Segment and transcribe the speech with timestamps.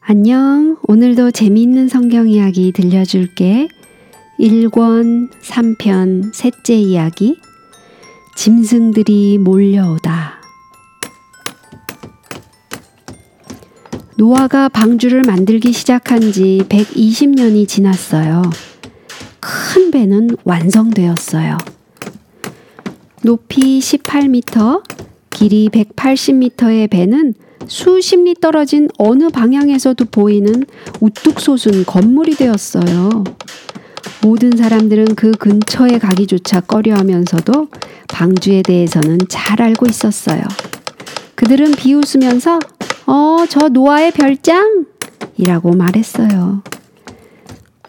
[0.00, 0.78] 안녕.
[0.84, 3.68] 오늘도 재미있는 성경 이야기 들려줄게.
[4.40, 7.38] 1권 3편 셋째 이야기.
[8.36, 10.38] 짐승들이 몰려오다.
[14.16, 18.42] 노아가 방주를 만들기 시작한 지 120년이 지났어요.
[19.40, 21.58] 큰 배는 완성되었어요.
[23.22, 24.82] 높이 18m,
[25.30, 27.34] 길이 180m의 배는
[27.68, 30.64] 수십 리 떨어진 어느 방향에서도 보이는
[31.00, 33.24] 우뚝 솟은 건물이 되었어요.
[34.22, 37.68] 모든 사람들은 그 근처에 가기조차 꺼려 하면서도
[38.08, 40.42] 방주에 대해서는 잘 알고 있었어요.
[41.34, 42.58] 그들은 비웃으면서,
[43.06, 44.86] 어, 저 노아의 별장!
[45.36, 46.62] 이라고 말했어요.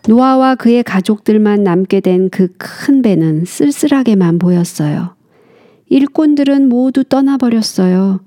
[0.08, 5.16] 노아와 그의 가족들만 남게 된 그 큰 배는 쓸쓸하게만 보였어요.
[5.90, 8.20] 일꾼들은 모두 떠나버렸어요.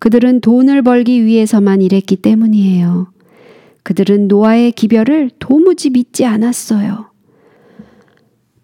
[0.00, 3.12] 그들은 돈을 벌기 위해서만 일했기 때문이에요.
[3.82, 7.10] 그들은 노아의 기별을 도무지 믿지 않았어요.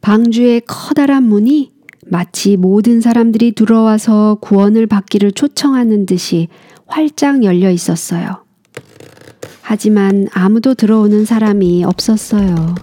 [0.00, 1.72] 방주의 커다란 문이
[2.06, 6.48] 마치 모든 사람들이 들어와서 구원을 받기를 초청하는 듯이
[6.86, 8.44] 활짝 열려 있었어요.
[9.60, 12.76] 하지만 아무도 들어오는 사람이 없었어요.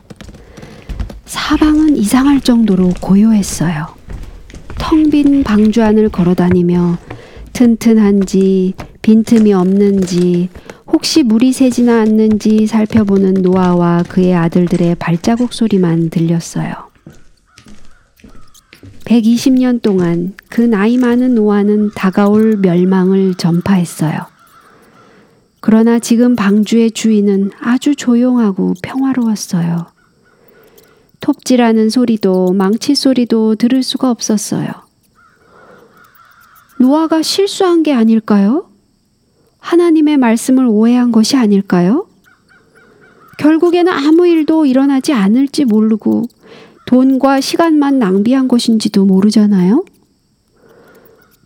[1.25, 3.87] 사방은 이상할 정도로 고요했어요.
[4.77, 6.97] 텅 빈 방주 안을 걸어 다니며
[7.53, 10.49] 튼튼한지 빈틈이 없는지
[10.87, 16.73] 혹시 물이 새지나 않는지 살펴보는 노아와 그의 아들들의 발자국 소리만 들렸어요.
[19.05, 24.25] 120년 동안 그 나이 많은 노아는 다가올 멸망을 전파했어요.
[25.59, 29.87] 그러나 지금 방주의 주인은 아주 조용하고 평화로웠어요.
[31.19, 34.82] 톱질하는 소리도 망치 소리도 들을 수가 없었어요.
[36.83, 38.65] 노아가 실수한 게 아닐까요?
[39.59, 42.07] 하나님의 말씀을 오해한 것이 아닐까요?
[43.37, 46.23] 결국에는 아무 일도 일어나지 않을지 모르고
[46.85, 49.85] 돈과 시간만 낭비한 것인지도 모르잖아요?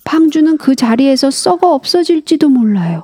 [0.05, 3.03] 방주는 그 자리에서 썩어 없어질지도 몰라요.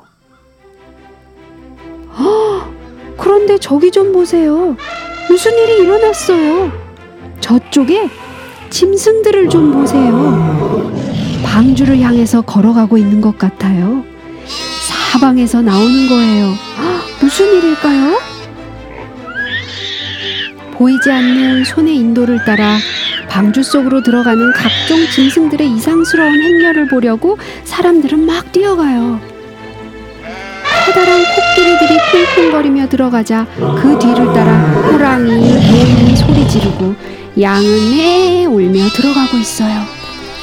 [2.10, 2.74] 아,
[3.16, 4.76] 그런데 저기 좀 보세요.
[5.30, 6.72] 무슨 일이 일어났어요.
[7.42, 8.10] 저쪽에
[8.72, 10.83] 짐승들을 좀 보세요.
[11.54, 14.04] 방주를 향해서 걸어가고 있는 것 같아요.
[15.12, 16.48] 사방에서 나오는 거예요.
[16.80, 18.20] 아, 무슨 일일까요?
[20.72, 22.80] 보이지 않는 손의 인도를 따라
[23.30, 29.20] 방주 속으로 들어가는 각종 짐승들의 이상스러운 행렬을 보려고 사람들은 막 뛰어가요.
[30.88, 32.00] 커다란 코끼리들이
[32.36, 34.60] 쿵쿵거리며 들어가자 그 뒤를 따라
[34.92, 36.96] 호랑이, 개이 소리 지르고
[37.40, 39.84] 양은 매 울며 들어가고 있어요.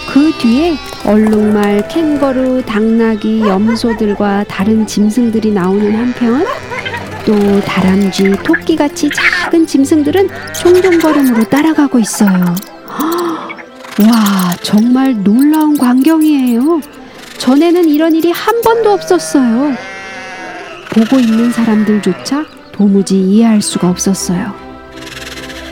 [0.08, 6.44] 그 뒤에 얼룩말, 캥거루, 당나귀, 염소들과 다른 짐승들이 나오는 한편
[7.24, 12.54] 또 다람쥐, 토끼같이 작은 짐승들은 총동걸음으로 따라가고 있어요.
[14.00, 16.80] 와, 정말 놀라운 광경이에요.
[17.38, 19.74] 전에는 이런 일이 한 번도 없었어요.
[20.90, 24.52] 보고 있는 사람들조차 도무지 이해할 수가 없었어요.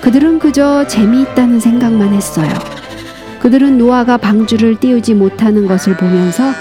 [0.01, 2.78] 그들은 그저 재미있다는 생각만 했어요.
[3.41, 6.53] 그들은 노아가 방주를 띄우지 못하는 것을 보면서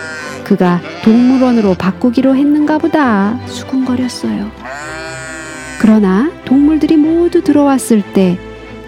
[0.44, 4.50] 그가 동물원으로 바꾸기로 했는가 보다 수군거렸어요.
[5.80, 8.38] 그러나 동물들이 모두 들어왔을 때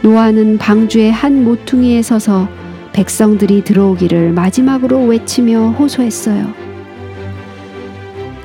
[0.02, 2.48] 노아는 방주의 한 모퉁이에 서서
[2.94, 6.54] 백성들이 들어오기를 마지막으로 외치며 호소했어요.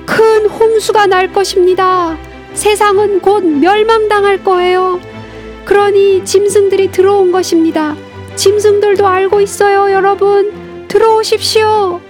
[0.04, 2.16] 큰 홍수가 날 것입니다.
[2.54, 5.00] 세상은 곧 멸망당할 거예요.
[5.64, 7.96] 그러니 짐승들이 들어온 것입니다.
[8.36, 10.86] 짐승들도 알고 있어요, 여러분.
[10.88, 12.00] 들어오십시오.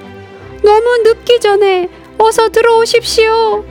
[0.63, 3.65] 너무 늦기 전에 어서 들어오십시오.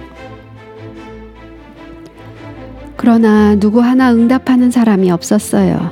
[2.95, 5.91] 그러나 누구 하나 응답하는 사람이 없었어요.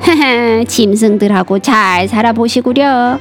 [0.66, 3.18] 짐승들하고 잘 살아보시구려.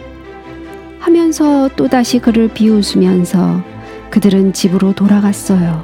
[0.99, 3.63] 하면서 또다시 그를 비웃으면서
[4.11, 5.83] 그들은 집으로 돌아갔어요.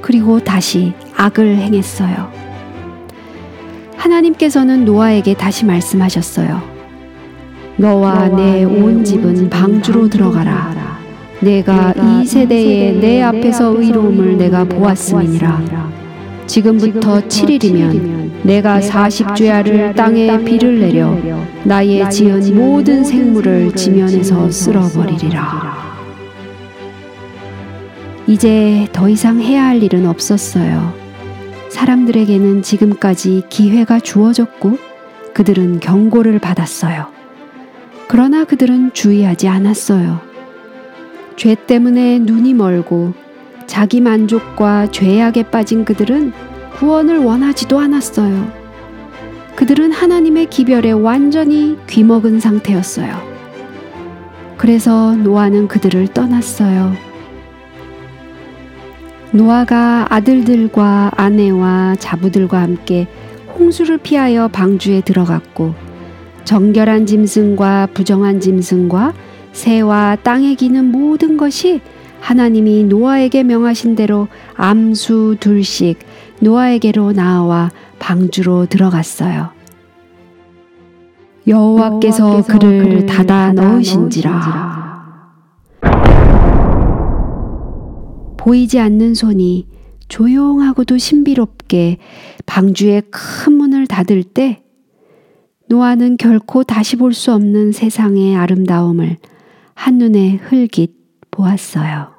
[0.00, 2.39] 그리고 다시 악을 행했어요.
[4.04, 6.62] 하나님께서는 노아에게 다시 말씀하셨어요.
[7.76, 10.98] 너와 내 온 집은 방주로 들어가라.
[11.40, 15.90] 내가 이 세대에 내 앞에서 의로움을 내가 보았음이니라.
[16.46, 21.14] 지금부터 7일이면 내가 40죄야를 땅에 비를 내려
[21.64, 25.78] 나의 지은 모든 생물을 지면에서 쓸어버리리라.
[28.26, 30.92] 이제 더 이상 해야 할 일은 없었어요.
[31.70, 34.78] 사람들에게는 지금까지 기회가 주어졌고
[35.32, 37.06] 그들은 경고를 받았어요.
[38.08, 40.20] 그러나 그들은 주의하지 않았어요.
[41.36, 43.14] 죄 때문에 눈이 멀고
[43.66, 46.32] 자기 만족과 죄악에 빠진 그들은
[46.76, 48.52] 구원을 원하지도 않았어요.
[49.54, 53.14] 그들은 하나님의 기별에 완전히 귀먹은 상태였어요.
[54.56, 57.09] 그래서 노아는 그들을 떠났어요.
[59.32, 63.06] 노아가 아들들과 아내와 자부들과 함께
[63.58, 65.74] 홍수를 피하여 방주에 들어갔고
[66.44, 69.12] 정결한 짐승과 부정한 짐승과
[69.52, 71.80] 새와 땅에 기는 모든 것이
[72.20, 75.98] 하나님이 노아에게 명하신 대로 암수 둘씩
[76.40, 79.50] 노아에게로 나와 방주로 들어갔어요.
[81.46, 84.79] 여호와께서 그를 닫아 넣으신지라.
[88.40, 89.66] 보이지 않는 손이
[90.08, 91.98] 조용하고도 신비롭게
[92.46, 94.62] 방주의 큰 문을 닫을 때
[95.68, 99.18] 노아는 결코 다시 볼 수 없는 세상의 아름다움을
[99.74, 100.94] 한눈에 흘깃
[101.30, 102.12] 보았어요.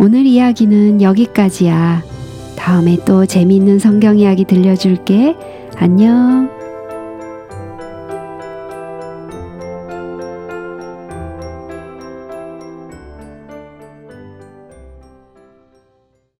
[0.00, 2.02] 오늘 이야기는 여기까지야.
[2.56, 5.36] 다음에 또 재미있는 성경 이야기 들려줄게.
[5.76, 6.57] 안녕.